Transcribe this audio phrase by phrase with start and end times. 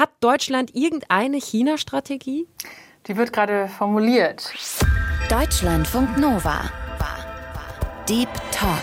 [0.00, 2.48] Hat Deutschland irgendeine China-Strategie?
[3.06, 4.50] Die wird gerade formuliert.
[5.28, 6.70] Deutschlandfunk Nova.
[8.08, 8.82] Deep Talk.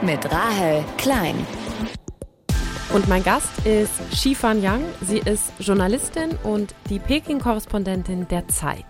[0.00, 1.46] Mit Rahel Klein.
[2.94, 4.84] Und mein Gast ist Shifan Yang.
[5.02, 8.86] Sie ist Journalistin und die Peking-Korrespondentin der Zeit.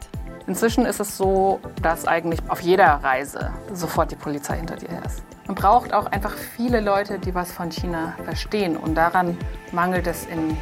[0.46, 5.24] Inzwischen ist es so, dass eigentlich auf jeder Reise sofort die Polizei hinter dir ist.
[5.46, 8.76] Man braucht auch einfach viele Leute, die was von China verstehen.
[8.76, 9.36] Und daran
[9.72, 10.56] mangelt es in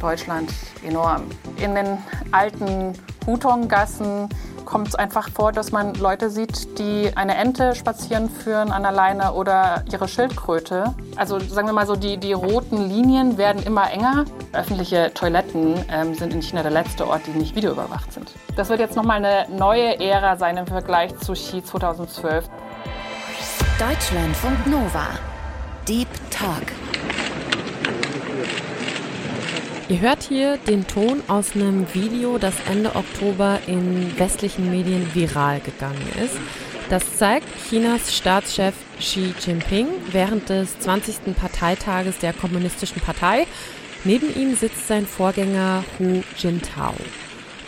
[0.00, 0.50] Deutschland
[0.86, 1.24] enorm.
[1.56, 1.98] In den
[2.32, 2.94] alten
[3.26, 4.28] Hutong-Gassen
[4.66, 8.92] kommt es einfach vor, dass man Leute sieht, die eine Ente spazieren führen an der
[8.92, 10.94] Leine oder ihre Schildkröte.
[11.14, 14.26] Also sagen wir mal so, die, die roten Linien werden immer enger.
[14.52, 18.32] Öffentliche Toiletten ähm, sind in China der letzte Ort, die nicht videoüberwacht sind.
[18.56, 22.44] Das wird jetzt nochmal eine neue Ära sein im Vergleich zu Xi 2012.
[23.78, 25.06] Deutschlandfunk Nova.
[25.86, 26.66] Deep Talk.
[29.88, 35.60] Ihr hört hier den Ton aus einem Video, das Ende Oktober in westlichen Medien viral
[35.60, 36.34] gegangen ist.
[36.90, 41.36] Das zeigt Chinas Staatschef Xi Jinping während des 20.
[41.36, 43.46] Parteitages der Kommunistischen Partei.
[44.02, 46.94] Neben ihm sitzt sein Vorgänger Hu Jintao.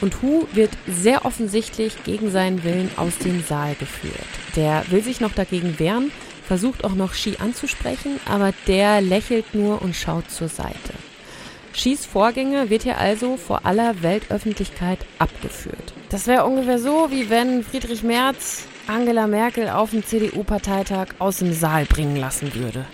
[0.01, 4.15] Und Hu wird sehr offensichtlich gegen seinen Willen aus dem Saal geführt.
[4.57, 6.11] Der will sich noch dagegen wehren,
[6.49, 10.95] versucht auch noch Xi anzusprechen, aber der lächelt nur und schaut zur Seite.
[11.73, 15.93] Schis Vorgänger wird hier also vor aller Weltöffentlichkeit abgeführt.
[16.11, 21.53] Das wäre ungefähr so, wie wenn Friedrich Merz Angela Merkel auf dem CDU-Parteitag aus dem
[21.53, 22.87] Saal bringen lassen würde.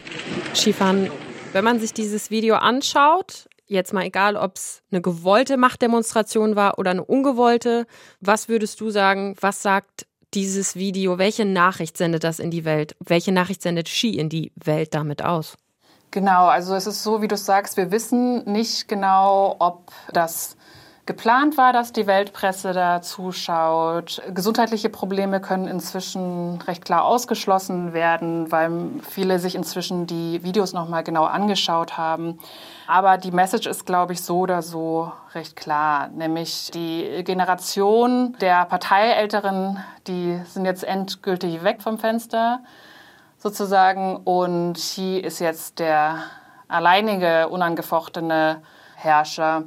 [0.53, 1.09] Schifan,
[1.53, 6.79] wenn man sich dieses Video anschaut, jetzt mal egal, ob es eine gewollte Machtdemonstration war
[6.79, 7.87] oder eine ungewollte,
[8.21, 12.97] was würdest du sagen, was sagt dieses Video, welche Nachricht sendet das in die Welt?
[12.99, 15.57] Welche Nachricht sendet Xi in die Welt damit aus?
[16.15, 20.57] Genau, also es ist so, wie du sagst, wir wissen nicht genau, ob das
[21.07, 24.23] geplant war, dass die Weltpresse da zuschaut.
[24.33, 30.89] Gesundheitliche Probleme können inzwischen recht klar ausgeschlossen werden, weil viele sich inzwischen die Videos noch
[30.89, 32.39] mal genau angeschaut haben.
[32.87, 38.67] Aber die Message ist, glaube ich, so oder so recht klar, nämlich die Generation der
[38.67, 42.61] Parteiälteren, die sind jetzt endgültig weg vom Fenster
[43.45, 44.17] sozusagen.
[44.17, 46.25] Und Xi ist jetzt der
[46.67, 48.63] alleinige, unangefochtene
[48.97, 49.65] Herrscher.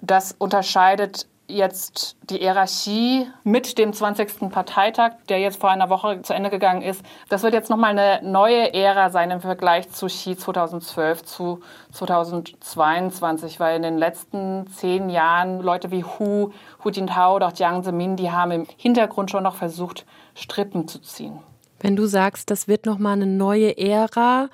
[0.00, 4.50] Das unterscheidet jetzt die Hierarchie mit dem 20.
[4.50, 7.02] Parteitag, der jetzt vor einer Woche zu Ende gegangen ist.
[7.28, 11.60] Das wird jetzt nochmal eine neue Ära sein im Vergleich zu Xi 2012 zu
[11.92, 16.50] 2022, weil in den letzten zehn Jahren Leute wie Hu,
[16.82, 20.04] Hu Jintao oder auch Jiang Zemin, die haben im Hintergrund schon noch versucht,
[20.34, 21.38] Strippen zu ziehen.
[21.86, 24.48] Wenn du sagst, das wird nochmal eine neue Ära,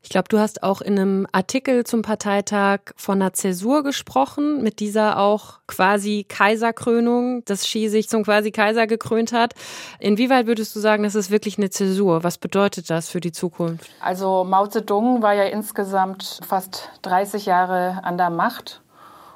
[0.00, 4.80] ich glaube, du hast auch in einem Artikel zum Parteitag von einer Zäsur gesprochen, mit
[4.80, 9.52] dieser auch quasi Kaiserkrönung, dass Xi sich zum quasi Kaiser gekrönt hat.
[9.98, 12.24] Inwieweit würdest du sagen, das ist wirklich eine Zäsur?
[12.24, 13.90] Was bedeutet das für die Zukunft?
[14.00, 18.80] Also Mao Zedong war ja insgesamt fast 30 Jahre an der Macht.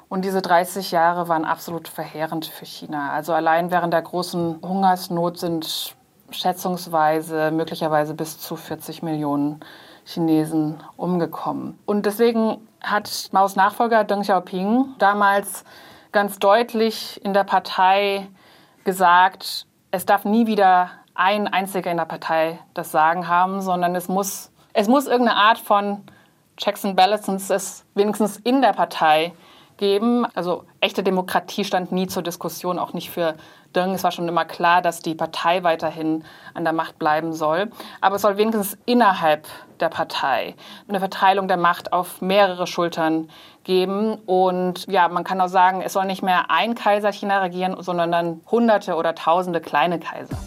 [0.09, 3.11] Und diese 30 Jahre waren absolut verheerend für China.
[3.11, 5.95] Also allein während der großen Hungersnot sind
[6.31, 9.59] schätzungsweise möglicherweise bis zu 40 Millionen
[10.05, 11.79] Chinesen umgekommen.
[11.85, 15.63] Und deswegen hat Maos Nachfolger Deng Xiaoping damals
[16.11, 18.27] ganz deutlich in der Partei
[18.83, 24.07] gesagt, es darf nie wieder ein einziger in der Partei das Sagen haben, sondern es
[24.07, 26.03] muss, es muss irgendeine Art von
[26.57, 29.33] Checks and Balances wenigstens in der Partei
[29.77, 30.25] geben.
[30.35, 33.35] Also echte Demokratie stand nie zur Diskussion, auch nicht für
[33.75, 33.93] Deng.
[33.93, 37.69] Es war schon immer klar, dass die Partei weiterhin an der Macht bleiben soll.
[38.01, 39.47] Aber es soll wenigstens innerhalb
[39.79, 40.55] der Partei
[40.87, 43.29] eine Verteilung der Macht auf mehrere Schultern
[43.63, 44.15] geben.
[44.25, 48.11] Und ja, man kann auch sagen, es soll nicht mehr ein Kaiser China regieren, sondern
[48.11, 50.37] dann Hunderte oder Tausende kleine Kaiser.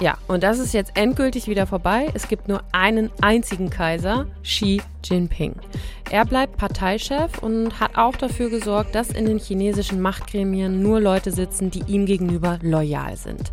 [0.00, 2.08] Ja, und das ist jetzt endgültig wieder vorbei.
[2.14, 5.56] Es gibt nur einen einzigen Kaiser, Xi Jinping.
[6.10, 11.32] Er bleibt Parteichef und hat auch dafür gesorgt, dass in den chinesischen Machtgremien nur Leute
[11.32, 13.52] sitzen, die ihm gegenüber loyal sind.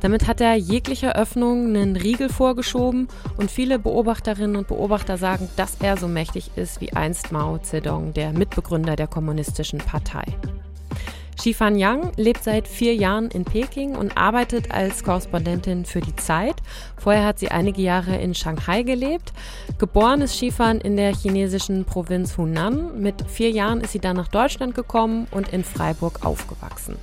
[0.00, 3.08] Damit hat er jeglicher Öffnung einen Riegel vorgeschoben
[3.38, 8.12] und viele Beobachterinnen und Beobachter sagen, dass er so mächtig ist wie einst Mao Zedong,
[8.12, 10.24] der Mitbegründer der Kommunistischen Partei.
[11.36, 16.56] Xifan Yang lebt seit vier Jahren in Peking und arbeitet als Korrespondentin für die Zeit.
[16.96, 19.32] Vorher hat sie einige Jahre in Shanghai gelebt.
[19.78, 23.00] Geboren ist Xifan in der chinesischen Provinz Hunan.
[23.00, 26.96] Mit vier Jahren ist sie dann nach Deutschland gekommen und in Freiburg aufgewachsen.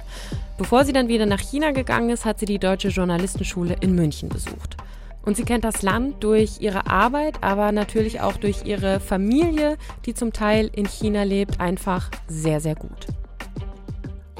[0.58, 4.30] Bevor sie dann wieder nach China gegangen ist, hat sie die Deutsche Journalistenschule in München
[4.30, 4.78] besucht.
[5.24, 10.14] Und sie kennt das Land durch ihre Arbeit, aber natürlich auch durch ihre Familie, die
[10.14, 13.08] zum Teil in China lebt, einfach sehr, sehr gut.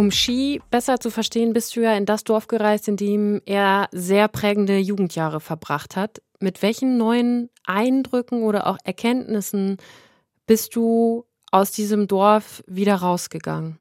[0.02, 3.88] Um Xi besser zu verstehen, bist du ja in das Dorf gereist, in dem er
[3.92, 6.24] sehr prägende Jugendjahre verbracht hat.
[6.40, 9.78] Mit welchen neuen Eindrücken oder auch Erkenntnissen
[10.48, 13.78] bist du aus diesem Dorf wieder rausgegangen?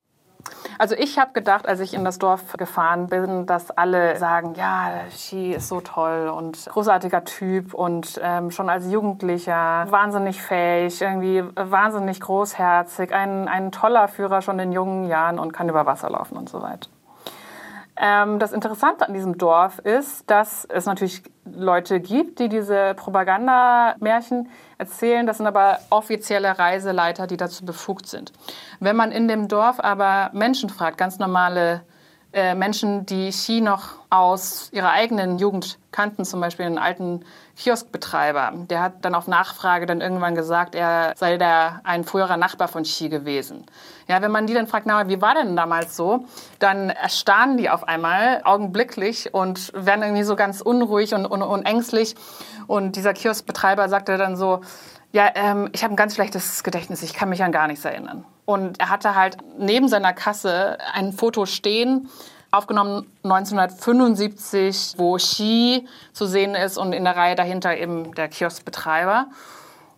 [0.81, 5.03] Also ich habe gedacht, als ich in das Dorf gefahren bin, dass alle sagen, ja,
[5.11, 11.45] Xi ist so toll und großartiger Typ und ähm, schon als Jugendlicher wahnsinnig fähig, irgendwie
[11.55, 16.39] wahnsinnig großherzig, ein, ein toller Führer schon in jungen Jahren und kann über Wasser laufen
[16.39, 16.89] und so weiter.
[18.03, 24.49] Ähm, das Interessante an diesem Dorf ist, dass es natürlich Leute gibt, die diese Propagandamärchen
[24.79, 25.27] erzählen.
[25.27, 28.33] Das sind aber offizielle Reiseleiter, die dazu befugt sind.
[28.79, 31.83] Wenn man in dem Dorf aber Menschen fragt, ganz normale
[32.33, 37.25] äh, Menschen, die Xi noch aus ihrer eigenen Jugend kannten, zum Beispiel einen alten
[37.57, 38.53] Kioskbetreiber.
[38.71, 42.85] Der hat dann auf Nachfrage dann irgendwann gesagt, er sei der, ein früherer Nachbar von
[42.85, 43.67] Xi gewesen.
[44.07, 46.25] Ja, wenn man die dann fragt, na, wie war denn damals so,
[46.61, 51.67] dann erstarren die auf einmal augenblicklich und werden irgendwie so ganz unruhig und, und, und
[51.67, 52.15] ängstlich.
[52.69, 54.61] Und dieser Kioskbetreiber sagte dann so,
[55.13, 58.25] ja, ähm, ich habe ein ganz schlechtes Gedächtnis, ich kann mich an gar nichts erinnern.
[58.45, 62.09] Und er hatte halt neben seiner Kasse ein Foto stehen,
[62.51, 69.29] aufgenommen 1975, wo Xi zu sehen ist und in der Reihe dahinter eben der Kioskbetreiber.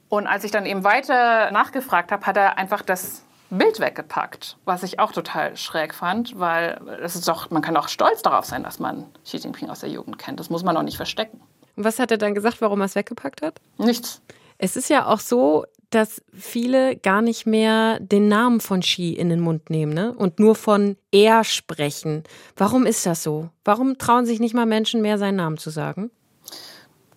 [0.09, 4.83] Und als ich dann eben weiter nachgefragt habe, hat er einfach das Bild weggepackt, was
[4.83, 8.63] ich auch total schräg fand, weil es ist doch, man kann auch stolz darauf sein,
[8.63, 10.41] dass man Xi Jinping aus der Jugend kennt.
[10.41, 11.41] Das muss man auch nicht verstecken.
[11.77, 13.61] Und was hat er dann gesagt, warum er es weggepackt hat?
[13.79, 14.21] Nichts.
[14.65, 19.29] Es ist ja auch so, dass viele gar nicht mehr den Namen von Xi in
[19.29, 20.15] den Mund nehmen ne?
[20.17, 22.23] und nur von er sprechen.
[22.57, 23.51] Warum ist das so?
[23.65, 26.13] Warum trauen sich nicht mal Menschen mehr, seinen Namen zu sagen?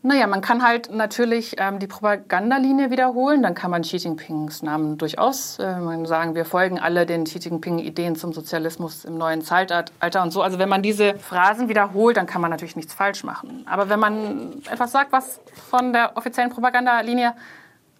[0.05, 3.41] Naja, man kann halt natürlich ähm, die Propagandalinie wiederholen.
[3.41, 8.15] Dann kann man Xi Jinpings Namen durchaus äh, sagen, wir folgen alle den Xi Jinping-Ideen
[8.15, 10.43] zum Sozialismus im neuen Zeitalter und so.
[10.43, 13.65] Also wenn man diese Phrasen wiederholt, dann kann man natürlich nichts falsch machen.
[13.67, 15.39] Aber wenn man etwas sagt, was
[15.71, 17.33] von der offiziellen Propagandalinie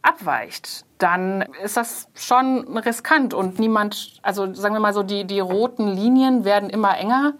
[0.03, 5.39] abweicht, dann ist das schon riskant und niemand, also sagen wir mal so, die, die
[5.39, 7.33] roten Linien werden immer enger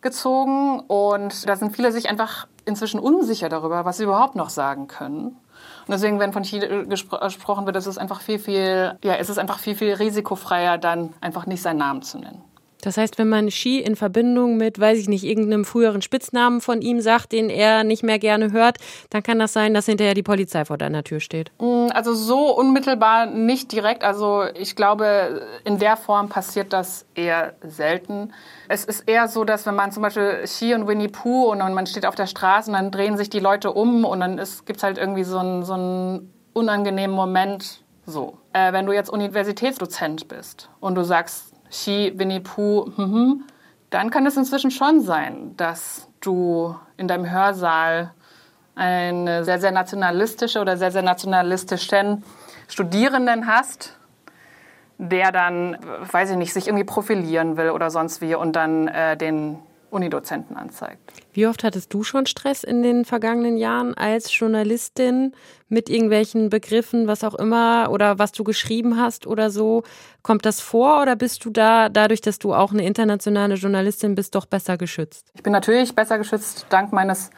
[0.00, 4.86] gezogen und da sind viele sich einfach inzwischen unsicher darüber, was sie überhaupt noch sagen
[4.86, 5.36] können.
[5.86, 9.38] Und deswegen, wenn von Chile gesprochen wird, ist es einfach viel, viel, ja, es ist
[9.38, 12.42] einfach viel, viel risikofreier, dann einfach nicht seinen Namen zu nennen.
[12.80, 16.82] Das heißt, wenn man Ski in Verbindung mit, weiß ich nicht, irgendeinem früheren Spitznamen von
[16.82, 18.78] ihm sagt, den er nicht mehr gerne hört,
[19.10, 21.50] dann kann das sein, dass hinterher die Polizei vor deiner Tür steht.
[21.60, 24.04] Mm, also so unmittelbar nicht direkt.
[24.04, 28.32] Also ich glaube, in der Form passiert das eher selten.
[28.68, 31.86] Es ist eher so, dass wenn man zum Beispiel Ski und Winnie Pooh und man
[31.86, 34.82] steht auf der Straße und dann drehen sich die Leute um und dann gibt es
[34.82, 37.82] halt irgendwie so einen, so einen unangenehmen Moment.
[38.06, 43.44] So, äh, wenn du jetzt Universitätsdozent bist und du sagst, Xi, Winnie Pooh, mhm,
[43.90, 48.12] dann kann es inzwischen schon sein, dass du in deinem Hörsaal
[48.74, 52.24] eine sehr, sehr nationalistische oder sehr, sehr nationalistischen
[52.68, 53.96] Studierenden hast,
[54.98, 55.76] der dann,
[56.12, 59.58] weiß ich nicht, sich irgendwie profilieren will oder sonst wie und dann äh, den
[59.90, 61.12] Unidozenten anzeigt.
[61.32, 65.32] Wie oft hattest du schon Stress in den vergangenen Jahren als Journalistin
[65.68, 69.82] mit irgendwelchen Begriffen, was auch immer, oder was du geschrieben hast oder so?
[70.22, 74.34] Kommt das vor oder bist du da, dadurch, dass du auch eine internationale Journalistin bist,
[74.34, 75.30] doch besser geschützt?
[75.34, 77.30] Ich bin natürlich besser geschützt dank meines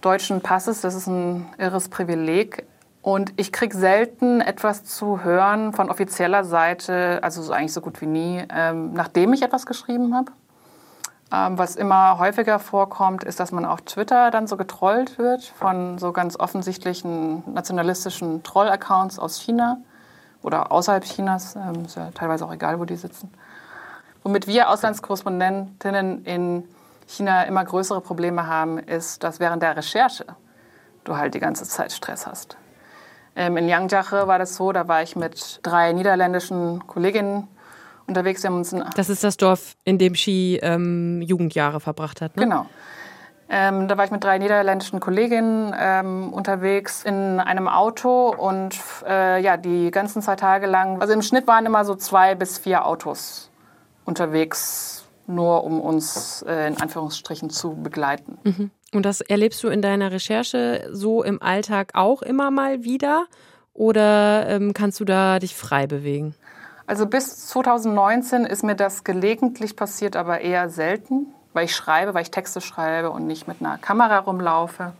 [0.00, 0.80] deutschen Passes.
[0.80, 2.64] Das ist ein irres Privileg.
[3.04, 8.00] Und ich kriege selten etwas zu hören von offizieller Seite, also so eigentlich so gut
[8.00, 10.32] wie nie, ähm, nachdem ich etwas geschrieben habe.
[11.34, 15.98] Ähm, was immer häufiger vorkommt, ist, dass man auf Twitter dann so getrollt wird von
[15.98, 19.78] so ganz offensichtlichen nationalistischen Troll-Accounts aus China
[20.42, 21.56] oder außerhalb Chinas.
[21.56, 23.32] Ähm, ist ja teilweise auch egal, wo die sitzen.
[24.22, 26.68] Womit wir Auslandskorrespondentinnen in
[27.08, 30.26] China immer größere Probleme haben, ist, dass während der Recherche
[31.02, 32.56] du halt die ganze Zeit Stress hast.
[33.34, 37.48] Ähm, in Yangjiache war das so, da war ich mit drei niederländischen Kolleginnen
[38.06, 38.42] unterwegs.
[38.42, 42.42] Wir haben uns das ist das Dorf, in dem Ski ähm, Jugendjahre verbracht hat, ne?
[42.42, 42.66] Genau.
[43.48, 48.74] Ähm, da war ich mit drei niederländischen Kolleginnen ähm, unterwegs in einem Auto und
[49.06, 52.58] äh, ja, die ganzen zwei Tage lang, also im Schnitt waren immer so zwei bis
[52.58, 53.50] vier Autos
[54.06, 58.38] unterwegs, nur um uns äh, in Anführungsstrichen zu begleiten.
[58.44, 58.70] Mhm.
[58.94, 63.26] Und das erlebst du in deiner Recherche so im Alltag auch immer mal wieder
[63.74, 66.34] oder ähm, kannst du da dich frei bewegen?
[66.86, 72.22] Also bis 2019 ist mir das gelegentlich passiert, aber eher selten, weil ich schreibe, weil
[72.22, 74.92] ich Texte schreibe und nicht mit einer Kamera rumlaufe.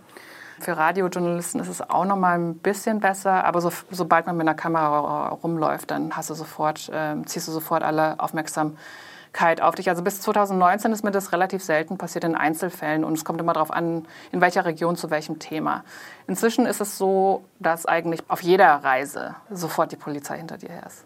[0.60, 4.48] Für Radiojournalisten ist es auch noch mal ein bisschen besser, aber so, sobald man mit
[4.48, 9.90] einer Kamera rumläuft, dann hast du sofort, äh, ziehst du sofort alle Aufmerksamkeit auf dich.
[9.90, 13.52] Also bis 2019 ist mir das relativ selten passiert in Einzelfällen und es kommt immer
[13.52, 15.84] darauf an, in welcher Region zu welchem Thema.
[16.28, 20.84] Inzwischen ist es so, dass eigentlich auf jeder Reise sofort die Polizei hinter dir her
[20.86, 21.04] ist.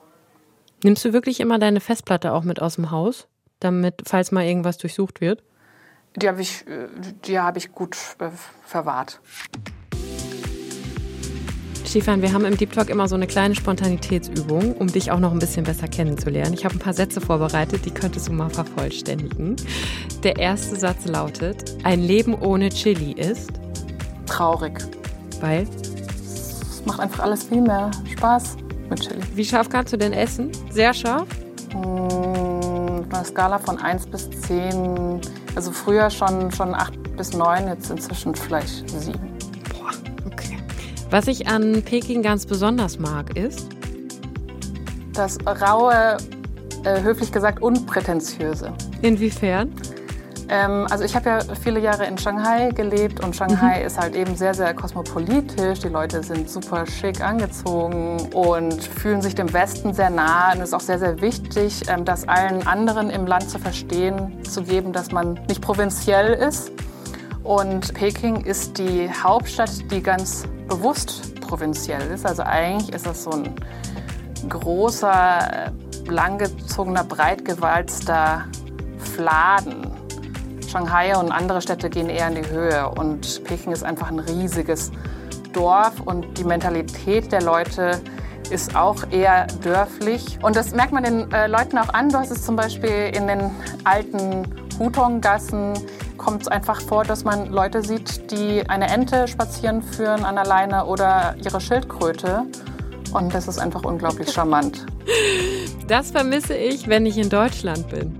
[0.85, 3.26] Nimmst du wirklich immer deine Festplatte auch mit aus dem Haus,
[3.58, 5.42] damit, falls mal irgendwas durchsucht wird?
[6.14, 6.64] Die habe ich,
[7.25, 8.30] die hab ich gut äh,
[8.64, 9.20] verwahrt.
[11.85, 15.32] Stefan, wir haben im Deep Talk immer so eine kleine Spontanitätsübung, um dich auch noch
[15.32, 16.52] ein bisschen besser kennenzulernen.
[16.52, 19.56] Ich habe ein paar Sätze vorbereitet, die könntest du mal vervollständigen.
[20.23, 23.50] Der erste Satz lautet: Ein Leben ohne Chili ist
[24.26, 24.78] traurig.
[25.40, 25.66] Weil?
[25.73, 28.58] Es macht einfach alles viel mehr Spaß
[28.90, 29.21] mit Chili.
[29.35, 30.50] Wie scharf kannst du denn essen?
[30.71, 31.26] Sehr scharf?
[31.75, 35.21] Auf einer Skala von 1 bis 10,
[35.54, 39.18] also früher schon, schon 8 bis 9, jetzt inzwischen vielleicht 7.
[39.71, 39.90] Boah,
[40.26, 40.59] okay.
[41.11, 43.68] Was ich an Peking ganz besonders mag, ist?
[45.12, 46.16] Das raue,
[46.85, 48.73] äh, höflich gesagt, unprätentiöse.
[49.02, 49.73] Inwiefern?
[50.50, 53.87] Ähm, also ich habe ja viele Jahre in Shanghai gelebt und Shanghai mhm.
[53.87, 55.81] ist halt eben sehr, sehr kosmopolitisch.
[55.81, 60.52] Die Leute sind super schick angezogen und fühlen sich dem Westen sehr nah.
[60.52, 64.43] Und es ist auch sehr, sehr wichtig, ähm, das allen anderen im Land zu verstehen,
[64.45, 66.73] zu geben, dass man nicht provinziell ist.
[67.45, 72.26] Und Peking ist die Hauptstadt, die ganz bewusst provinziell ist.
[72.26, 73.55] Also eigentlich ist das so ein
[74.49, 75.73] großer,
[76.07, 78.45] langgezogener, breitgewalzter
[78.99, 79.98] Fladen
[80.69, 82.89] Shanghai und andere Städte gehen eher in die Höhe.
[82.91, 84.93] Und Peking ist einfach ein riesiges
[85.53, 88.01] Dorf und die Mentalität der Leute
[88.51, 90.39] ist auch eher dörflich.
[90.43, 92.09] Und das merkt man den äh, Leuten auch an.
[92.09, 93.51] Du hast es zum Beispiel in den
[93.85, 94.47] alten
[94.79, 95.75] Hutong-Gassen
[96.17, 100.45] kommt es einfach vor, dass man Leute sieht, die eine Ente spazieren führen an der
[100.45, 102.45] Leine oder ihre Schildkröte.
[103.13, 104.85] Und das ist einfach unglaublich charmant.
[105.87, 108.15] Das vermisse ich, wenn ich in Deutschland bin.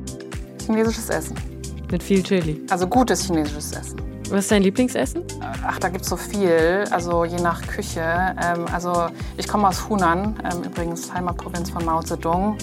[0.65, 1.48] Chinesisches Essen.
[1.91, 2.61] Mit viel Chili.
[2.71, 4.03] Also gutes chinesisches Essen.
[4.31, 5.25] Was ist dein Lieblingsessen?
[5.67, 8.03] Ach, da gibt es so viel, also je nach Küche.
[8.03, 9.07] Ähm, also
[9.39, 12.59] ich komme aus Hunan, ähm, übrigens Heimatprovinz von Mao Zedong.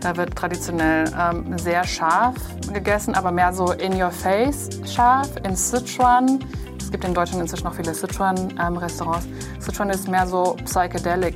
[0.00, 2.36] Da wird traditionell ähm, sehr scharf
[2.72, 5.28] gegessen, aber mehr so in your face scharf.
[5.42, 6.38] In Sichuan,
[6.78, 9.26] es gibt in Deutschland inzwischen noch viele Sichuan-Restaurants.
[9.26, 11.34] Ähm, Sichuan ist mehr so psychedelic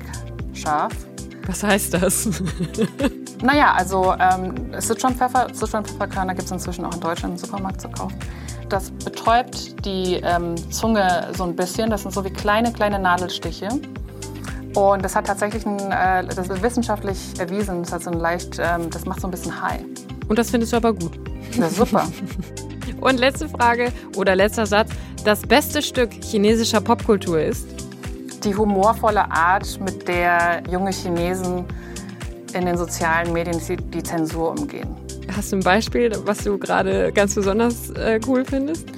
[0.54, 0.92] scharf.
[1.48, 2.28] Was heißt das?
[3.42, 8.16] naja, also ähm, Sichuan-Pfeffer, Sichuan-Pfefferkörner gibt es inzwischen auch in Deutschland im Supermarkt zu kaufen.
[8.68, 11.90] Das betäubt die ähm, Zunge so ein bisschen.
[11.90, 13.68] Das sind so wie kleine, kleine Nadelstiche.
[14.74, 18.58] Und das hat tatsächlich, ein, äh, das ist wissenschaftlich erwiesen, das, hat so ein leicht,
[18.58, 19.82] ähm, das macht so ein bisschen high.
[20.28, 21.12] Und das findest du aber gut?
[21.52, 22.06] Ja, super.
[23.00, 24.90] Und letzte Frage oder letzter Satz.
[25.24, 27.66] Das beste Stück chinesischer Popkultur ist?
[28.44, 31.64] die humorvolle Art, mit der junge Chinesen
[32.54, 33.60] in den sozialen Medien
[33.92, 34.96] die Zensur umgehen.
[35.34, 38.88] Hast du ein Beispiel, was du gerade ganz besonders äh, cool findest?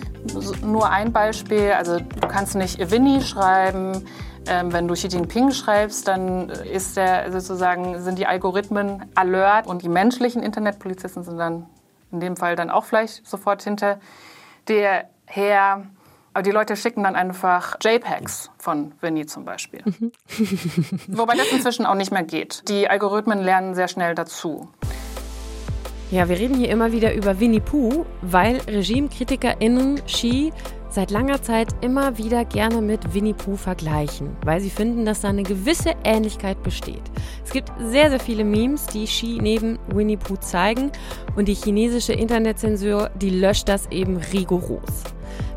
[0.63, 1.73] Nur ein Beispiel.
[1.73, 4.05] Also du kannst nicht Winnie schreiben.
[4.47, 9.83] Ähm, wenn du Xi Jinping schreibst, dann ist der sozusagen sind die Algorithmen alert und
[9.83, 11.67] die menschlichen Internetpolizisten sind dann
[12.13, 14.01] in dem Fall dann auch vielleicht sofort hinter
[14.69, 15.87] der her.
[16.35, 19.83] Aber die Leute schicken dann einfach JPEGs von Winnie zum Beispiel.
[19.85, 20.11] Mhm.
[21.07, 22.69] Wobei das inzwischen auch nicht mehr geht.
[22.69, 24.69] Die Algorithmen lernen sehr schnell dazu.
[26.11, 30.53] Ja, wir reden hier immer wieder über Winnie Pooh, weil RegimekritikerInnen Xi
[30.89, 35.29] seit langer Zeit immer wieder gerne mit Winnie Pooh vergleichen, weil sie finden, dass da
[35.29, 37.03] eine gewisse Ähnlichkeit besteht.
[37.45, 40.91] Es gibt sehr, sehr viele Memes, die Xi neben Winnie Pooh zeigen
[41.37, 45.05] und die chinesische Internetzensur, die löscht das eben rigoros.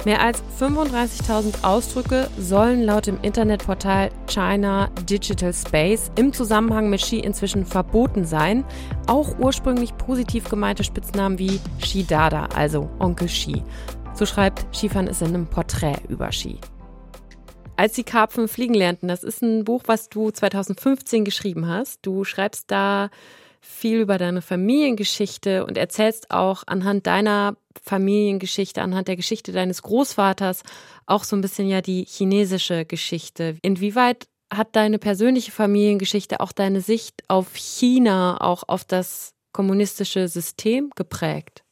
[0.05, 7.17] Mehr als 35.000 Ausdrücke sollen laut dem Internetportal China Digital Space im Zusammenhang mit Xi
[7.19, 8.63] inzwischen verboten sein.
[9.07, 13.63] Auch ursprünglich positiv gemeinte Spitznamen wie Xi Dada, also Onkel Xi.
[14.13, 16.57] So schreibt Xifan es in einem Porträt über Xi.
[17.75, 21.99] Als die Karpfen fliegen lernten, das ist ein Buch, was du 2015 geschrieben hast.
[22.01, 23.09] Du schreibst da
[23.67, 30.63] viel über deine Familiengeschichte und erzählst auch anhand deiner Familiengeschichte, anhand der Geschichte deines Großvaters
[31.05, 33.57] auch so ein bisschen ja die chinesische Geschichte.
[33.61, 40.89] Inwieweit hat deine persönliche Familiengeschichte auch deine Sicht auf China, auch auf das kommunistische System
[40.95, 41.63] geprägt?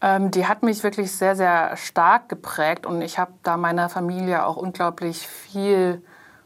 [0.00, 4.46] Ähm, die hat mich wirklich sehr, sehr stark geprägt und ich habe da meiner Familie
[4.46, 6.02] auch unglaublich viel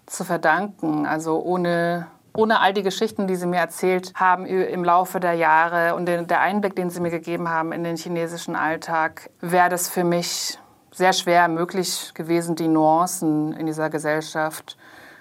[0.06, 1.06] zu verdanken.
[1.06, 2.08] Also ohne
[2.40, 6.40] ohne all die Geschichten, die Sie mir erzählt haben im Laufe der Jahre und der
[6.40, 10.58] Einblick, den Sie mir gegeben haben in den chinesischen Alltag, wäre das für mich
[10.90, 14.78] sehr schwer möglich gewesen, die Nuancen in dieser Gesellschaft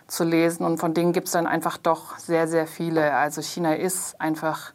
[0.08, 0.66] zu lesen.
[0.66, 3.14] Und von denen gibt es dann einfach doch sehr, sehr viele.
[3.14, 4.72] Also China ist einfach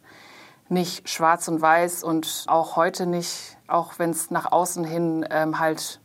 [0.69, 5.59] nicht schwarz und weiß und auch heute nicht, auch wenn es nach außen hin ähm,
[5.59, 5.99] halt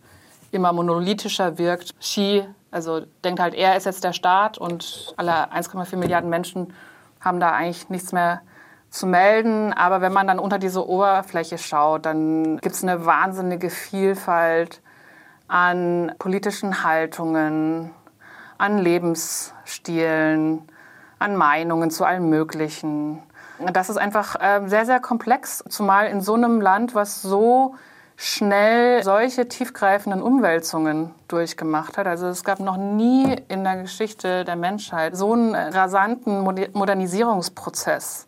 [0.53, 1.99] immer monolithischer wirkt.
[2.01, 6.73] Xi, also denkt halt, er ist jetzt der Staat und alle 1,4 Milliarden Menschen
[7.21, 8.43] haben da eigentlich nichts mehr
[8.91, 9.73] zu melden.
[9.73, 14.83] Aber wenn man dann unter diese Oberfläche schaut, dann gibt es eine wahnsinnige Vielfalt
[15.49, 17.91] an politischen Haltungen,
[18.59, 20.63] an Lebensstilen,
[21.19, 23.23] an Meinungen zu allem Möglichen.
[23.73, 27.75] Das ist einfach äh, sehr, sehr komplex, zumal in so einem Land, was so
[28.23, 32.07] schnell solche tiefgreifenden Umwälzungen durchgemacht hat.
[32.07, 38.27] Also es gab noch nie in der Geschichte der Menschheit so einen rasanten Modernisierungsprozess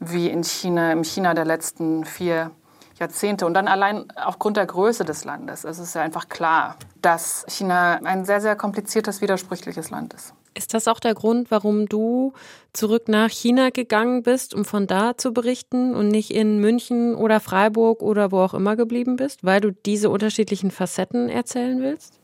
[0.00, 2.50] wie in China, im China der letzten vier
[2.98, 3.46] Jahrzehnte.
[3.46, 5.64] Und dann allein aufgrund der Größe des Landes.
[5.64, 10.34] Es ist ja einfach klar, dass China ein sehr, sehr kompliziertes, widersprüchliches Land ist.
[10.54, 12.32] Ist das auch der Grund, warum du
[12.72, 17.40] zurück nach China gegangen bist, um von da zu berichten und nicht in München oder
[17.40, 22.18] Freiburg oder wo auch immer geblieben bist, weil du diese unterschiedlichen Facetten erzählen willst?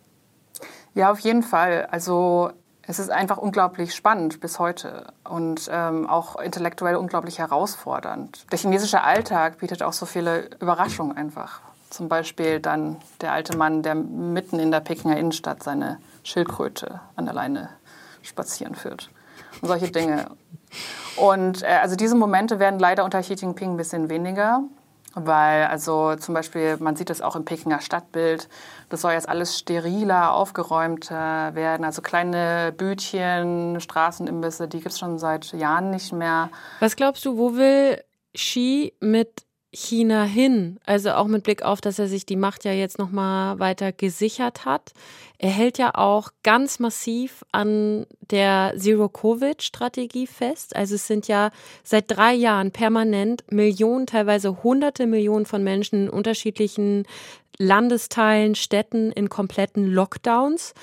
[0.94, 1.86] Ja, auf jeden Fall.
[1.90, 2.50] Also
[2.82, 8.46] es ist einfach unglaublich spannend bis heute und ähm, auch intellektuell unglaublich herausfordernd.
[8.50, 11.60] Der chinesische Alltag bietet auch so viele Überraschungen einfach.
[11.90, 17.26] Zum Beispiel dann der alte Mann, der mitten in der Pekinger Innenstadt seine Schildkröte an
[17.26, 17.68] der Leine
[18.28, 19.10] spazieren führt.
[19.60, 20.26] Und solche Dinge.
[21.16, 24.62] Und äh, also diese Momente werden leider unter Xi Jinping ein bisschen weniger,
[25.14, 28.48] weil also zum Beispiel, man sieht es auch im Pekinger Stadtbild,
[28.88, 31.84] das soll jetzt alles steriler, aufgeräumter werden.
[31.84, 36.50] Also kleine Bütchen, Straßenimbisse, die gibt es schon seit Jahren nicht mehr.
[36.80, 38.02] Was glaubst du, wo will
[38.34, 40.78] Xi mit China hin?
[40.86, 43.92] Also auch mit Blick auf, dass er sich die Macht ja jetzt noch mal weiter
[43.92, 44.92] gesichert hat.
[45.38, 50.74] Er hält ja auch ganz massiv an der Zero-Covid-Strategie fest.
[50.74, 51.50] Also es sind ja
[51.84, 57.04] seit drei Jahren permanent Millionen, teilweise hunderte Millionen von Menschen in unterschiedlichen
[57.58, 60.74] Landesteilen, Städten in kompletten Lockdowns.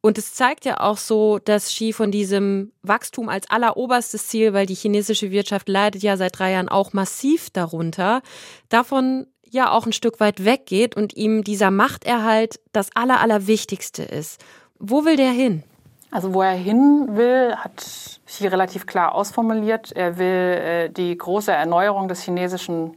[0.00, 4.66] Und es zeigt ja auch so, dass Xi von diesem Wachstum als alleroberstes Ziel, weil
[4.66, 8.22] die chinesische Wirtschaft leidet ja seit drei Jahren auch massiv darunter,
[8.68, 14.44] davon ja auch ein Stück weit weggeht und ihm dieser Machterhalt das Aller, Allerwichtigste ist.
[14.78, 15.64] Wo will der hin?
[16.10, 17.84] Also wo er hin will, hat
[18.26, 19.92] Xi relativ klar ausformuliert.
[19.92, 22.96] Er will äh, die große Erneuerung des chinesischen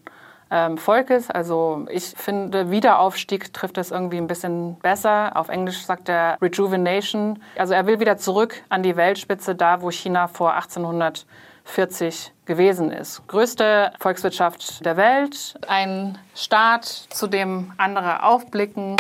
[0.52, 1.32] ähm, Volkes.
[1.32, 5.32] Also ich finde, Wiederaufstieg trifft das irgendwie ein bisschen besser.
[5.36, 7.42] Auf Englisch sagt er Rejuvenation.
[7.58, 13.26] Also er will wieder zurück an die Weltspitze, da wo China vor 1840 gewesen ist.
[13.28, 18.98] Größte Volkswirtschaft der Welt, ein Staat, zu dem andere aufblicken.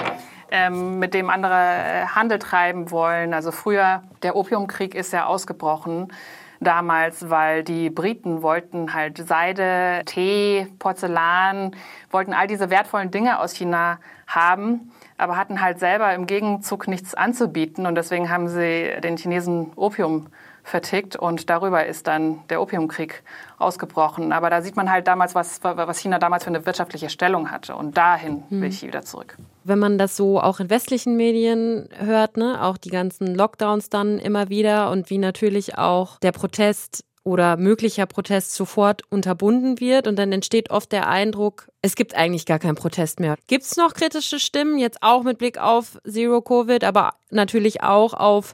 [0.53, 3.33] Ähm, mit dem andere äh, Handel treiben wollen.
[3.33, 6.11] Also früher, der Opiumkrieg ist ja ausgebrochen
[6.59, 11.71] damals, weil die Briten wollten halt Seide, Tee, Porzellan,
[12.11, 17.15] wollten all diese wertvollen Dinge aus China haben, aber hatten halt selber im Gegenzug nichts
[17.15, 20.27] anzubieten und deswegen haben sie den Chinesen Opium
[20.63, 23.23] vertickt und darüber ist dann der Opiumkrieg
[23.57, 24.31] ausgebrochen.
[24.31, 27.75] Aber da sieht man halt damals, was, was China damals für eine wirtschaftliche Stellung hatte
[27.75, 29.37] und dahin will ich wieder zurück.
[29.63, 34.17] Wenn man das so auch in westlichen Medien hört, ne, auch die ganzen Lockdowns dann
[34.17, 40.17] immer wieder und wie natürlich auch der Protest oder möglicher Protest sofort unterbunden wird und
[40.17, 43.35] dann entsteht oft der Eindruck, es gibt eigentlich gar keinen Protest mehr.
[43.47, 48.13] Gibt es noch kritische Stimmen, jetzt auch mit Blick auf Zero Covid, aber natürlich auch
[48.13, 48.53] auf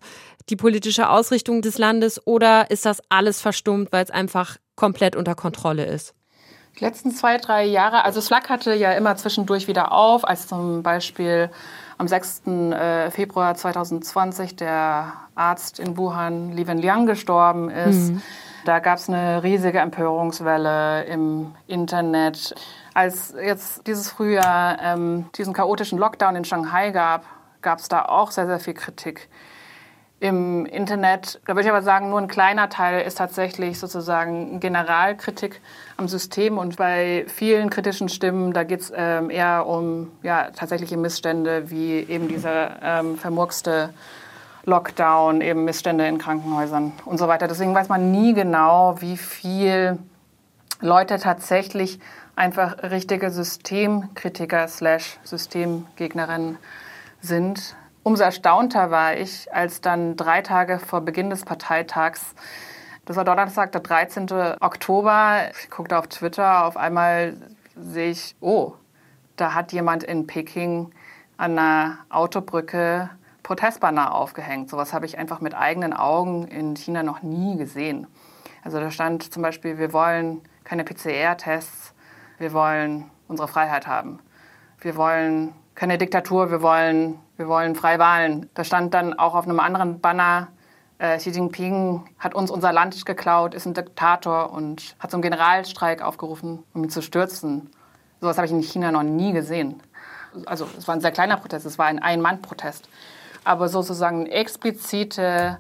[0.50, 5.36] die politische Ausrichtung des Landes oder ist das alles verstummt, weil es einfach komplett unter
[5.36, 6.14] Kontrolle ist?
[6.80, 10.84] Die letzten zwei, drei Jahre, also es flackerte ja immer zwischendurch wieder auf, als zum
[10.84, 11.50] Beispiel
[11.98, 12.44] am 6.
[12.46, 18.12] Äh, Februar 2020 der Arzt in Wuhan, Li Wenliang, gestorben ist.
[18.12, 18.22] Mhm.
[18.66, 22.56] Da gab es eine riesige Empörungswelle im Internet.
[22.94, 27.26] Als jetzt dieses Frühjahr ähm, diesen chaotischen Lockdown in Shanghai gab,
[27.62, 29.30] gab es da auch sehr, sehr viel Kritik
[30.20, 35.62] im Internet, da würde ich aber sagen, nur ein kleiner Teil ist tatsächlich sozusagen Generalkritik
[35.96, 40.98] am System und bei vielen kritischen Stimmen, da geht es ähm, eher um ja, tatsächliche
[40.98, 43.94] Missstände wie eben dieser ähm, vermurkste
[44.68, 47.48] Lockdown, eben Missstände in Krankenhäusern und so weiter.
[47.48, 49.98] Deswegen weiß man nie genau, wie viel
[50.82, 52.00] Leute tatsächlich
[52.36, 56.58] einfach richtige Systemkritiker slash Systemgegnerinnen
[57.22, 57.78] sind.
[58.04, 62.36] Umso erstaunter war ich, als dann drei Tage vor Beginn des Parteitags,
[63.06, 64.30] das war Donnerstag, der 13.
[64.60, 67.38] Oktober, ich guckte auf Twitter, auf einmal
[67.78, 68.74] sehe ich, oh,
[69.38, 70.92] da hat jemand in Peking
[71.38, 73.10] an einer Autobrücke
[73.48, 74.70] Protestbanner aufgehängt.
[74.70, 78.06] Sowas habe ich einfach mit eigenen Augen in China noch nie gesehen.
[78.62, 81.94] Also da stand zum Beispiel, wir wollen keine PCR-Tests,
[82.40, 84.20] wir wollen unsere Freiheit haben.
[84.82, 88.50] Wir wollen keine Diktatur, wir wollen, wir wollen freie Wahlen.
[88.54, 90.50] Da stand dann auch auf einem anderen Banner,
[91.00, 96.02] äh, Xi Jinping hat uns unser Land geklaut, ist ein Diktator und hat einen Generalstreik
[96.02, 97.70] aufgerufen, um ihn zu stürzen.
[98.20, 99.82] So etwas habe ich in China noch nie gesehen.
[100.46, 102.90] Also es war ein sehr kleiner Protest, es war ein Ein-Mann-Protest.
[103.48, 105.58] Aber sozusagen explizite,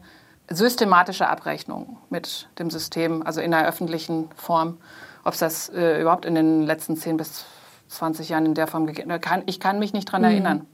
[0.50, 4.78] systematische Abrechnung mit dem System, also in einer öffentlichen Form,
[5.24, 7.46] ob es das äh, überhaupt in den letzten 10 bis
[7.88, 9.22] 20 Jahren in der Form gegeben hat.
[9.46, 10.28] Ich kann mich nicht daran mhm.
[10.28, 10.68] erinnern.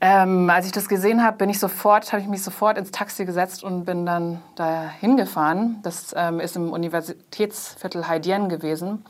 [0.00, 3.24] Ähm, als ich das gesehen habe, bin ich sofort, habe ich mich sofort ins Taxi
[3.24, 5.78] gesetzt und bin dann da hingefahren.
[5.82, 9.04] Das ähm, ist im Universitätsviertel Haidian gewesen.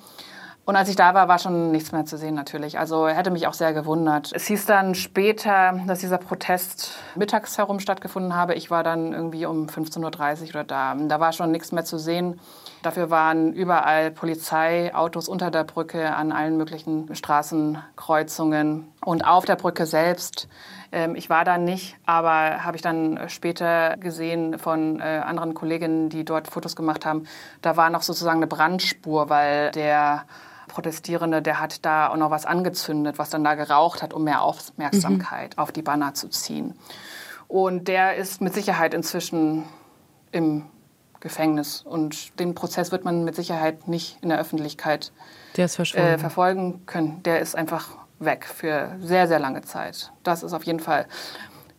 [0.67, 2.79] Und als ich da war, war schon nichts mehr zu sehen natürlich.
[2.79, 4.31] Also hätte mich auch sehr gewundert.
[4.33, 8.55] Es hieß dann später, dass dieser Protest mittags herum stattgefunden habe.
[8.55, 10.95] Ich war dann irgendwie um 15.30 Uhr oder da.
[10.95, 12.41] Da war schon nichts mehr zu sehen.
[12.83, 18.91] Dafür waren überall Polizeiautos unter der Brücke an allen möglichen Straßenkreuzungen.
[19.05, 20.49] Und auf der Brücke selbst
[20.95, 26.09] ähm, ich war da nicht, aber habe ich dann später gesehen von äh, anderen Kolleginnen,
[26.09, 27.27] die dort Fotos gemacht haben.
[27.63, 30.25] Da war noch sozusagen eine Brandspur, weil der
[30.69, 34.43] Protestierende, der hat da auch noch was angezündet, was dann da geraucht hat, um mehr
[34.43, 35.63] Aufmerksamkeit mhm.
[35.63, 36.75] auf die Banner zu ziehen.
[37.49, 39.65] Und der ist mit Sicherheit inzwischen
[40.33, 40.67] im
[41.21, 41.83] Gefängnis.
[41.83, 45.13] Und den Prozess wird man mit Sicherheit nicht in der Öffentlichkeit
[45.57, 47.23] der äh, verfolgen können.
[47.23, 50.13] Der ist einfach weg für sehr, sehr lange Zeit.
[50.23, 51.07] Das ist auf jeden Fall.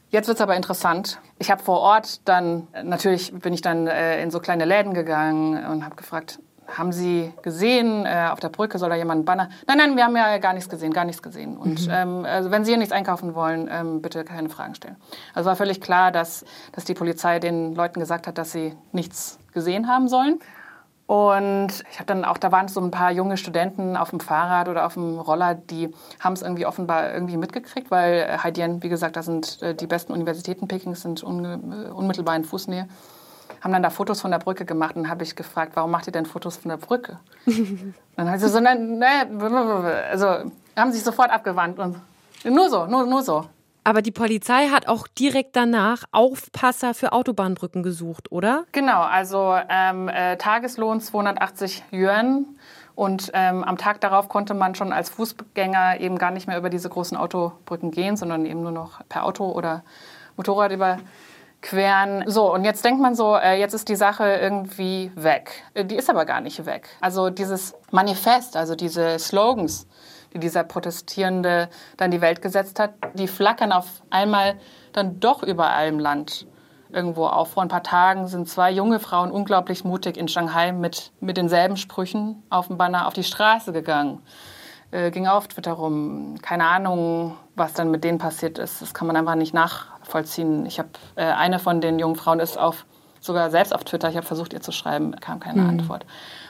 [0.10, 1.20] Jetzt wird es aber interessant.
[1.40, 5.66] Ich habe vor Ort dann, natürlich bin ich dann äh, in so kleine Läden gegangen
[5.66, 9.50] und habe gefragt, haben Sie gesehen, äh, auf der Brücke soll da jemand einen Banner?
[9.68, 11.58] Nein, nein, wir haben ja gar nichts gesehen, gar nichts gesehen.
[11.58, 11.94] Und mhm.
[11.94, 14.96] ähm, also wenn Sie hier nichts einkaufen wollen, ähm, bitte keine Fragen stellen.
[15.34, 19.40] Also war völlig klar, dass, dass die Polizei den Leuten gesagt hat, dass sie nichts
[19.54, 20.40] gesehen haben sollen.
[21.08, 24.68] Und ich habe dann auch, da waren so ein paar junge Studenten auf dem Fahrrad
[24.70, 29.16] oder auf dem Roller, die haben es irgendwie offenbar irgendwie mitgekriegt, weil Haidian, wie gesagt,
[29.16, 32.88] da sind äh, die besten Universitäten Pekings sind unmittelbar in Fußnähe
[33.62, 36.14] haben dann da Fotos von der Brücke gemacht und habe ich gefragt, warum macht ihr
[36.14, 37.20] denn Fotos von der Brücke?
[38.16, 41.98] dann hat sie so, nein, nein, also haben sich sofort abgewandt und
[42.44, 43.46] nur so, nur, nur so.
[43.88, 48.66] Aber die Polizei hat auch direkt danach Aufpasser für Autobahnbrücken gesucht, oder?
[48.72, 52.48] Genau, also ähm, äh, Tageslohn 280 Yuan.
[52.96, 56.72] Und ähm, am Tag darauf konnte man schon als Fußgänger eben gar nicht mehr über
[56.72, 59.84] diese großen Autobrücken gehen, sondern eben nur noch per Auto oder
[60.36, 60.98] Motorrad über
[61.66, 62.24] queren.
[62.28, 65.64] So, und jetzt denkt man so, äh, jetzt ist die Sache irgendwie weg.
[65.74, 66.88] Äh, die ist aber gar nicht weg.
[67.02, 69.88] Also dieses Manifest, also diese Slogans,
[70.34, 74.56] die dieser Protestierende dann die Welt gesetzt hat, die flackern auf einmal
[74.94, 76.46] dann doch überall im Land
[76.92, 77.54] irgendwo auf.
[77.54, 81.78] Vor ein paar Tagen sind zwei junge Frauen unglaublich mutig in Shanghai mit, mit denselben
[81.78, 84.22] Sprüchen auf dem Banner auf die Straße gegangen.
[84.92, 86.36] Äh, ging auf Twitter rum.
[86.42, 88.82] Keine Ahnung, was dann mit denen passiert ist.
[88.82, 89.54] Das kann man einfach nicht
[90.06, 90.66] nachvollziehen.
[90.66, 92.86] Ich habe äh, eine von den jungen Frauen ist auf
[93.20, 94.08] sogar selbst auf Twitter.
[94.10, 95.70] Ich habe versucht, ihr zu schreiben, kam keine mhm.
[95.70, 96.06] Antwort.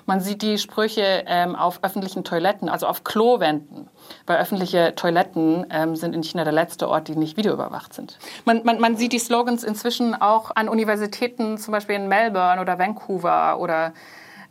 [0.05, 3.87] Man sieht die Sprüche ähm, auf öffentlichen Toiletten, also auf Klowänden.
[4.27, 8.19] Weil öffentliche Toiletten ähm, sind in China der letzte Ort, die nicht videoüberwacht sind.
[8.43, 12.77] Man, man, man sieht die Slogans inzwischen auch an Universitäten, zum Beispiel in Melbourne oder
[12.77, 13.93] Vancouver oder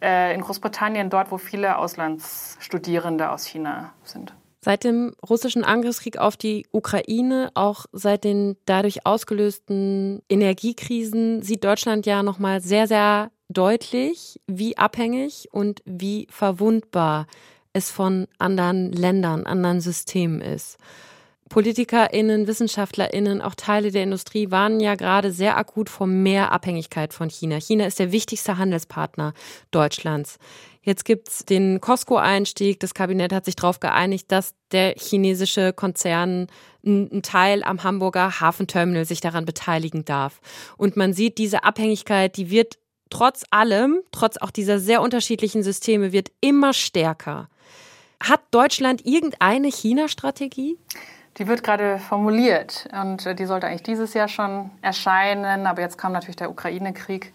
[0.01, 4.33] äh, in Großbritannien, dort, wo viele Auslandsstudierende aus China sind.
[4.65, 12.07] Seit dem russischen Angriffskrieg auf die Ukraine, auch seit den dadurch ausgelösten Energiekrisen, sieht Deutschland
[12.07, 17.27] ja nochmal sehr, sehr deutlich, wie abhängig und wie verwundbar
[17.75, 20.79] es von anderen Ländern, anderen Systemen ist.
[21.51, 27.29] PolitikerInnen, WissenschaftlerInnen, auch Teile der Industrie warnen ja gerade sehr akut vor mehr Abhängigkeit von
[27.29, 27.61] China.
[27.61, 29.35] China ist der wichtigste Handelspartner
[29.71, 30.39] Deutschlands.
[30.85, 32.79] Jetzt gibt's den Costco-Einstieg.
[32.79, 36.47] Das Kabinett hat sich darauf geeinigt, dass der chinesische Konzern
[36.85, 40.41] einen Teil am Hamburger Hafenterminal sich daran beteiligen darf.
[40.77, 46.13] Und man sieht, diese Abhängigkeit, die wird trotz allem, trotz auch dieser sehr unterschiedlichen Systeme,
[46.13, 47.49] wird immer stärker.
[48.23, 50.79] Hat Deutschland irgendeine China-Strategie?
[51.39, 55.67] Die wird gerade formuliert und äh, die sollte eigentlich dieses Jahr schon erscheinen.
[55.67, 57.33] Aber jetzt kam natürlich der Ukraine-Krieg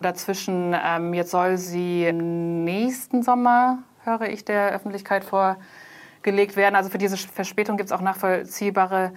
[0.00, 0.74] dazwischen.
[0.74, 6.76] Ähm, jetzt soll sie nächsten Sommer, höre ich der Öffentlichkeit vorgelegt werden.
[6.76, 9.12] Also für diese Verspätung gibt es auch nachvollziehbare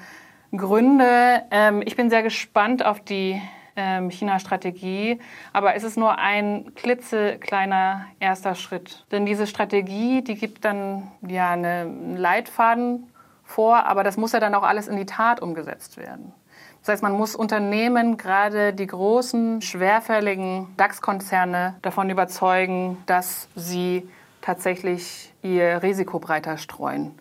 [0.55, 1.43] Gründe.
[1.51, 3.41] Ähm, ich bin sehr gespannt auf die
[3.75, 5.19] ähm, China-Strategie,
[5.53, 9.05] aber es ist nur ein klitzekleiner erster Schritt.
[9.11, 13.07] Denn diese Strategie, die gibt dann ja einen Leitfaden
[13.43, 16.33] vor, aber das muss ja dann auch alles in die Tat umgesetzt werden.
[16.81, 24.09] Das heißt, man muss Unternehmen, gerade die großen, schwerfälligen DAX-Konzerne davon überzeugen, dass sie
[24.41, 27.13] tatsächlich ihr Risiko breiter streuen,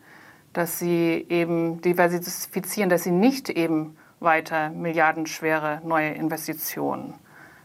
[0.55, 7.13] dass sie eben diversifizieren, dass sie nicht eben weiter milliardenschwere neue Investitionen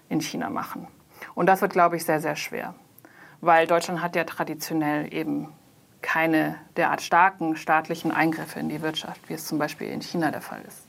[0.10, 0.88] in China machen.
[1.34, 2.76] Und das wird, glaube ich, sehr, sehr schwer,
[3.40, 5.48] weil Deutschland hat ja traditionell eben
[6.02, 10.42] keine derart starken staatlichen Eingriffe in die Wirtschaft, wie es zum Beispiel in China der
[10.42, 10.86] Fall ist.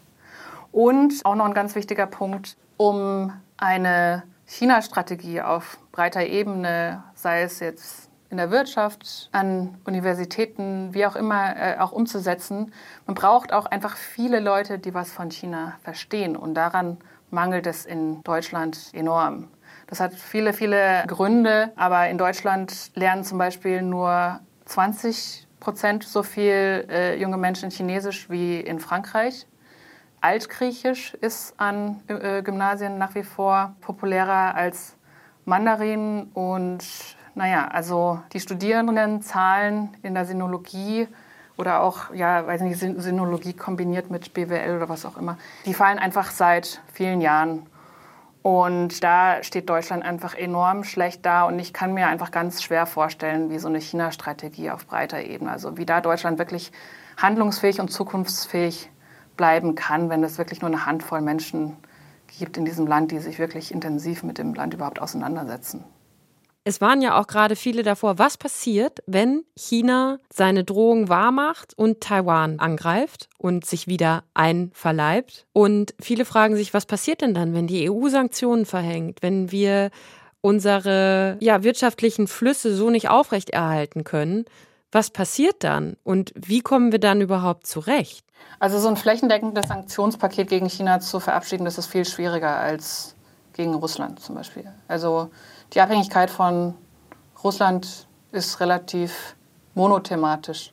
[0.76, 7.60] Und auch noch ein ganz wichtiger Punkt, um eine China-Strategie auf breiter Ebene, sei es
[7.60, 12.74] jetzt in der Wirtschaft, an Universitäten, wie auch immer, äh, auch umzusetzen.
[13.06, 16.36] Man braucht auch einfach viele Leute, die was von China verstehen.
[16.36, 16.98] Und daran
[17.30, 19.48] mangelt es in Deutschland enorm.
[19.86, 26.22] Das hat viele, viele Gründe, aber in Deutschland lernen zum Beispiel nur 20 Prozent so
[26.22, 29.46] viel äh, junge Menschen Chinesisch wie in Frankreich.
[30.26, 34.96] Altgriechisch ist an äh, Gymnasien nach wie vor populärer als
[35.44, 36.30] Mandarin.
[36.34, 36.84] Und
[37.36, 41.06] naja, also die Studierendenzahlen in der Sinologie
[41.56, 46.00] oder auch, ja, weiß nicht, Sinologie kombiniert mit BWL oder was auch immer, die fallen
[46.00, 47.66] einfach seit vielen Jahren.
[48.42, 51.44] Und da steht Deutschland einfach enorm schlecht da.
[51.44, 55.52] Und ich kann mir einfach ganz schwer vorstellen, wie so eine China-Strategie auf breiter Ebene,
[55.52, 56.72] also wie da Deutschland wirklich
[57.16, 58.90] handlungsfähig und zukunftsfähig
[59.37, 61.77] bleiben kann, wenn es wirklich nur eine Handvoll Menschen
[62.38, 65.85] gibt in diesem Land, die sich wirklich intensiv mit dem Land überhaupt auseinandersetzen.
[66.68, 72.01] Es waren ja auch gerade viele davor, was passiert, wenn China seine Drohung wahrmacht und
[72.01, 75.46] Taiwan angreift und sich wieder einverleibt.
[75.53, 79.92] Und viele fragen sich, was passiert denn dann, wenn die EU Sanktionen verhängt, wenn wir
[80.40, 84.44] unsere ja, wirtschaftlichen Flüsse so nicht aufrechterhalten können?
[84.92, 88.25] Was passiert dann und wie kommen wir dann überhaupt zurecht?
[88.59, 93.14] Also so ein flächendeckendes Sanktionspaket gegen China zu verabschieden, das ist viel schwieriger als
[93.53, 94.70] gegen Russland zum Beispiel.
[94.88, 95.31] Also
[95.72, 96.75] die Abhängigkeit von
[97.42, 99.37] Russland ist relativ
[99.75, 100.72] monothematisch.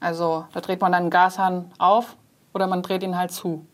[0.00, 2.16] Also da dreht man einen Gashahn auf
[2.52, 3.66] oder man dreht ihn halt zu.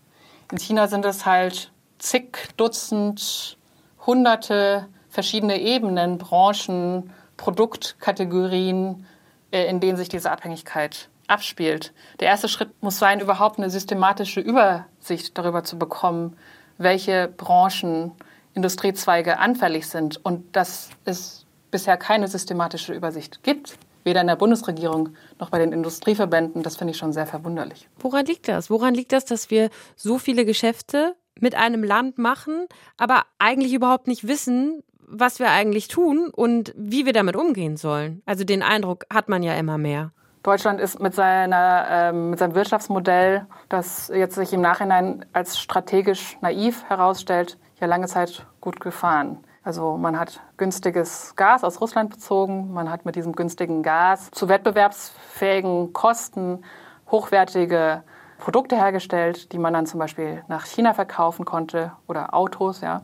[0.53, 3.59] In China sind es halt zig Dutzend,
[4.07, 9.07] hunderte verschiedene Ebenen, Branchen, Produktkategorien,
[9.51, 11.93] in denen sich diese Abhängigkeit abspielt.
[12.21, 16.37] Der erste Schritt muss sein, überhaupt eine systematische Übersicht darüber zu bekommen,
[16.79, 18.13] welche Branchen,
[18.55, 23.79] Industriezweige anfällig sind und dass es bisher keine systematische Übersicht gibt.
[24.05, 26.63] Weder in der Bundesregierung noch bei den Industrieverbänden.
[26.63, 27.89] Das finde ich schon sehr verwunderlich.
[27.99, 28.71] Woran liegt das?
[28.71, 34.07] Woran liegt das, dass wir so viele Geschäfte mit einem Land machen, aber eigentlich überhaupt
[34.09, 38.23] nicht wissen, was wir eigentlich tun und wie wir damit umgehen sollen?
[38.27, 40.13] Also den Eindruck hat man ja immer mehr.
[40.43, 46.39] Deutschland ist mit, seiner, äh, mit seinem Wirtschaftsmodell, das jetzt sich im Nachhinein als strategisch
[46.41, 49.39] naiv herausstellt, ja lange Zeit gut gefahren.
[49.63, 54.49] Also man hat günstiges Gas aus Russland bezogen, man hat mit diesem günstigen Gas zu
[54.49, 56.65] wettbewerbsfähigen Kosten
[57.11, 58.03] hochwertige
[58.39, 63.03] Produkte hergestellt, die man dann zum Beispiel nach China verkaufen konnte oder Autos, ja.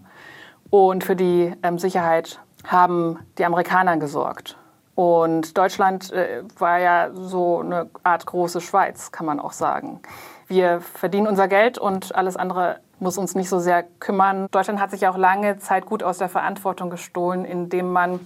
[0.75, 4.59] Und für die ähm, Sicherheit haben die Amerikaner gesorgt.
[4.97, 10.01] Und Deutschland äh, war ja so eine Art große Schweiz, kann man auch sagen.
[10.49, 14.49] Wir verdienen unser Geld und alles andere muss uns nicht so sehr kümmern.
[14.51, 18.19] Deutschland hat sich auch lange Zeit gut aus der Verantwortung gestohlen, indem man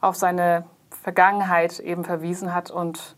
[0.00, 0.64] auf seine
[1.02, 3.14] Vergangenheit eben verwiesen hat und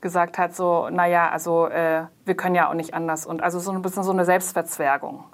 [0.00, 3.26] gesagt hat, so, naja, also äh, wir können ja auch nicht anders.
[3.26, 5.24] Und also so ein bisschen so eine Selbstverzwergung.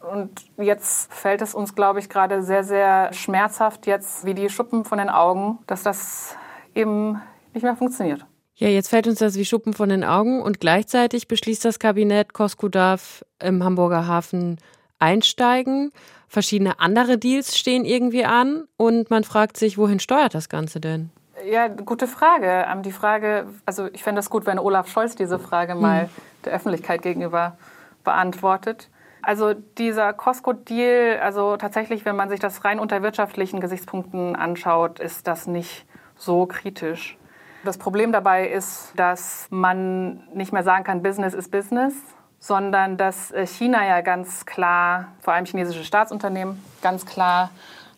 [0.00, 4.84] Und jetzt fällt es uns, glaube ich, gerade sehr, sehr schmerzhaft jetzt wie die Schuppen
[4.84, 6.36] von den Augen, dass das
[6.74, 7.20] eben
[7.52, 8.24] nicht mehr funktioniert.
[8.54, 12.32] Ja, jetzt fällt uns das wie Schuppen von den Augen und gleichzeitig beschließt das Kabinett,
[12.32, 14.58] Costco darf im Hamburger Hafen
[14.98, 15.92] einsteigen.
[16.26, 21.10] Verschiedene andere Deals stehen irgendwie an und man fragt sich, wohin steuert das Ganze denn?
[21.48, 22.66] Ja, gute Frage.
[22.68, 26.08] Ähm, die Frage, also ich fände es gut, wenn Olaf Scholz diese Frage mal hm.
[26.44, 27.56] der Öffentlichkeit gegenüber
[28.02, 28.88] beantwortet.
[29.22, 35.26] Also dieser Costco-Deal, also tatsächlich, wenn man sich das rein unter wirtschaftlichen Gesichtspunkten anschaut, ist
[35.26, 37.16] das nicht so kritisch.
[37.64, 41.94] Das Problem dabei ist, dass man nicht mehr sagen kann, Business ist Business,
[42.38, 47.50] sondern dass äh, China ja ganz klar, vor allem chinesische Staatsunternehmen, ganz klar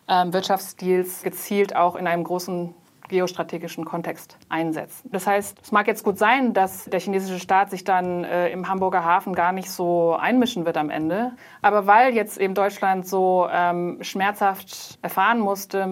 [0.08, 2.74] ähm, Wirtschaftsdeals gezielt auch in einem großen
[3.10, 5.10] geostrategischen Kontext einsetzen.
[5.12, 8.68] Das heißt, es mag jetzt gut sein, dass der chinesische Staat sich dann äh, im
[8.68, 11.32] Hamburger Hafen gar nicht so einmischen wird am Ende.
[11.60, 15.86] Aber weil jetzt eben Deutschland so ähm, schmerzhaft erfahren musste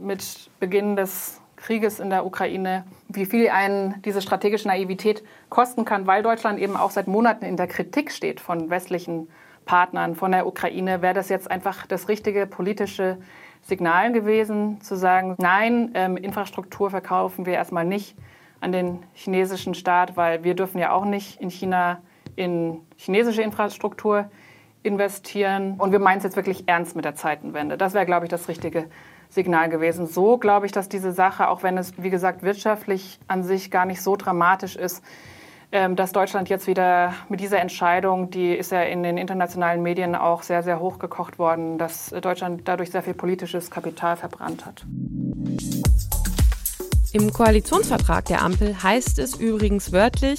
[0.00, 6.06] mit Beginn des Krieges in der Ukraine, wie viel einen diese strategische Naivität kosten kann,
[6.06, 9.28] weil Deutschland eben auch seit Monaten in der Kritik steht von westlichen
[9.66, 13.18] Partnern, von der Ukraine, wäre das jetzt einfach das richtige politische
[13.70, 18.16] Signal gewesen, zu sagen, nein, ähm, Infrastruktur verkaufen wir erstmal nicht
[18.60, 22.02] an den chinesischen Staat, weil wir dürfen ja auch nicht in China
[22.36, 24.30] in chinesische Infrastruktur
[24.82, 25.74] investieren.
[25.78, 27.76] Und wir meinen es jetzt wirklich ernst mit der Zeitenwende.
[27.76, 28.86] Das wäre, glaube ich, das richtige
[29.28, 30.06] Signal gewesen.
[30.06, 33.86] So glaube ich, dass diese Sache, auch wenn es, wie gesagt, wirtschaftlich an sich gar
[33.86, 35.04] nicht so dramatisch ist,
[35.70, 40.42] dass Deutschland jetzt wieder mit dieser Entscheidung, die ist ja in den internationalen Medien auch
[40.42, 44.84] sehr, sehr hochgekocht worden, dass Deutschland dadurch sehr viel politisches Kapital verbrannt hat.
[47.12, 50.38] Im Koalitionsvertrag der Ampel heißt es übrigens wörtlich,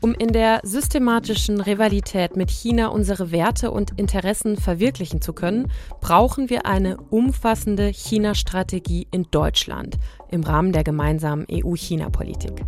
[0.00, 6.50] um in der systematischen Rivalität mit China unsere Werte und Interessen verwirklichen zu können, brauchen
[6.50, 9.96] wir eine umfassende China-Strategie in Deutschland
[10.30, 12.64] im Rahmen der gemeinsamen EU-China-Politik.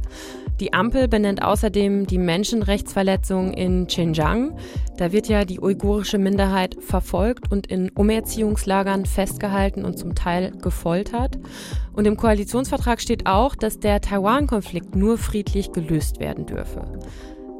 [0.61, 4.59] Die Ampel benennt außerdem die Menschenrechtsverletzungen in Xinjiang.
[4.99, 11.39] Da wird ja die uigurische Minderheit verfolgt und in Umerziehungslagern festgehalten und zum Teil gefoltert.
[11.95, 16.83] Und im Koalitionsvertrag steht auch, dass der Taiwan-Konflikt nur friedlich gelöst werden dürfe.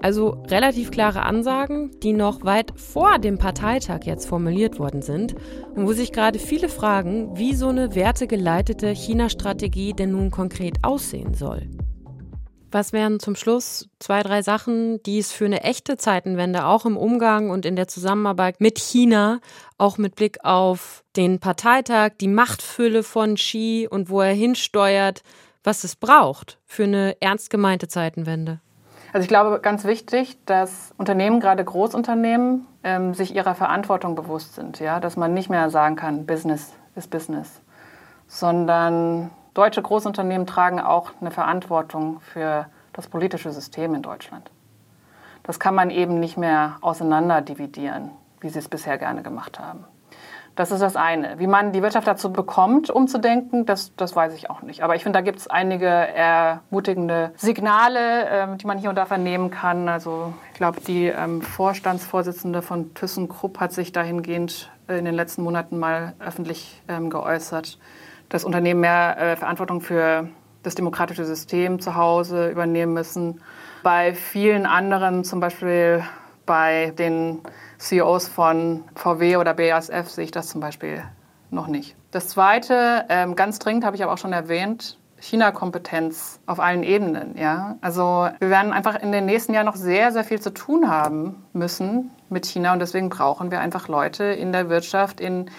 [0.03, 5.35] Also relativ klare Ansagen, die noch weit vor dem Parteitag jetzt formuliert worden sind
[5.75, 11.35] und wo sich gerade viele fragen, wie so eine wertegeleitete China-Strategie denn nun konkret aussehen
[11.35, 11.69] soll.
[12.73, 16.97] Was wären zum Schluss zwei, drei Sachen, die es für eine echte Zeitenwende auch im
[16.97, 19.41] Umgang und in der Zusammenarbeit mit China,
[19.77, 25.23] auch mit Blick auf den Parteitag, die Machtfülle von Xi und wo er hinsteuert,
[25.65, 28.61] was es braucht für eine ernst gemeinte Zeitenwende?
[29.13, 34.79] Also ich glaube, ganz wichtig, dass Unternehmen, gerade Großunternehmen, ähm, sich ihrer Verantwortung bewusst sind.
[34.79, 35.01] Ja?
[35.01, 37.61] Dass man nicht mehr sagen kann, Business ist Business,
[38.29, 44.51] sondern deutsche Großunternehmen tragen auch eine Verantwortung für das politische System in Deutschland.
[45.43, 49.85] Das kann man eben nicht mehr auseinanderdividieren, wie sie es bisher gerne gemacht haben.
[50.57, 51.39] Das ist das eine.
[51.39, 54.83] Wie man die Wirtschaft dazu bekommt, umzudenken, das, das weiß ich auch nicht.
[54.83, 59.07] Aber ich finde, da gibt es einige ermutigende Signale, ähm, die man hier und da
[59.07, 59.89] vernehmen kann.
[59.89, 65.79] Also ich glaube, die ähm, Vorstandsvorsitzende von ThyssenKrupp hat sich dahingehend in den letzten Monaten
[65.79, 67.79] mal öffentlich ähm, geäußert
[68.31, 70.29] dass Unternehmen mehr äh, Verantwortung für
[70.63, 73.43] das demokratische System zu Hause übernehmen müssen.
[73.83, 76.03] Bei vielen anderen, zum Beispiel
[76.51, 77.43] bei den
[77.79, 81.05] CEOs von VW oder BASF, sehe ich das zum Beispiel
[81.53, 81.95] noch nicht.
[82.11, 87.39] Das Zweite, ähm, ganz dringend habe ich aber auch schon erwähnt, China-Kompetenz auf allen Ebenen.
[87.39, 87.77] Ja?
[87.83, 91.45] Also wir werden einfach in den nächsten Jahren noch sehr, sehr viel zu tun haben
[91.53, 95.53] müssen mit China und deswegen brauchen wir einfach Leute in der Wirtschaft, in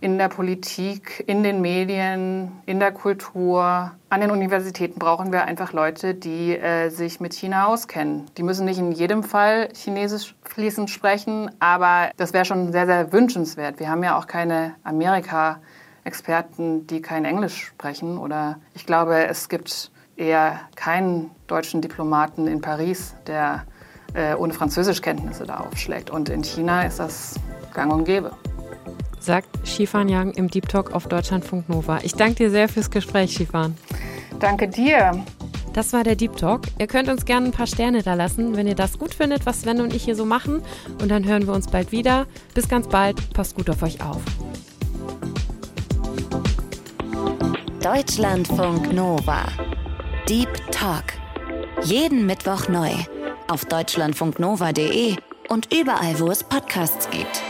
[0.00, 3.92] in der Politik, in den Medien, in der Kultur.
[4.08, 8.26] An den Universitäten brauchen wir einfach Leute, die äh, sich mit China auskennen.
[8.36, 13.12] Die müssen nicht in jedem Fall Chinesisch fließend sprechen, aber das wäre schon sehr, sehr
[13.12, 13.78] wünschenswert.
[13.78, 18.16] Wir haben ja auch keine Amerika-Experten, die kein Englisch sprechen.
[18.16, 23.66] Oder ich glaube, es gibt eher keinen deutschen Diplomaten in Paris, der
[24.14, 26.10] äh, ohne Französischkenntnisse da aufschlägt.
[26.10, 27.34] Und in China ist das
[27.74, 28.32] gang und gäbe
[29.20, 31.98] sagt Shifan Yang im Deep Talk auf Deutschlandfunk Nova.
[32.02, 33.76] Ich danke dir sehr fürs Gespräch, Shifan.
[34.38, 35.12] Danke dir.
[35.72, 36.62] Das war der Deep Talk.
[36.78, 39.62] Ihr könnt uns gerne ein paar Sterne da lassen, wenn ihr das gut findet, was
[39.62, 40.62] Sven und ich hier so machen.
[41.00, 42.26] Und dann hören wir uns bald wieder.
[42.54, 43.32] Bis ganz bald.
[43.32, 44.20] Passt gut auf euch auf.
[47.82, 49.46] Deutschlandfunk Nova.
[50.28, 51.04] Deep Talk.
[51.82, 52.90] Jeden Mittwoch neu.
[53.48, 55.16] Auf deutschlandfunknova.de
[55.48, 57.42] und überall, wo es Podcasts gibt.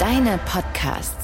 [0.00, 1.19] Deine Podcasts.